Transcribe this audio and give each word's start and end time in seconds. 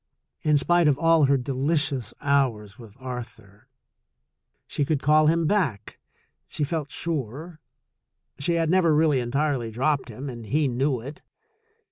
In 0.41 0.57
spite 0.57 0.87
of 0.87 0.97
all 0.97 1.25
her 1.25 1.37
delicious 1.37 2.11
hours 2.21 2.79
with 2.79 2.97
Arthur, 2.99 3.67
she 4.65 4.83
could 4.83 4.99
call 5.03 5.27
him 5.27 5.45
back, 5.45 5.99
she 6.47 6.63
felt 6.63 6.89
sure. 6.89 7.59
She 8.39 8.55
had 8.55 8.71
never 8.71 8.95
really 8.95 9.19
entirely 9.19 9.69
dropped 9.69 10.09
him, 10.09 10.27
and 10.27 10.47
he 10.47 10.67
knew 10.67 11.01
it. 11.01 11.21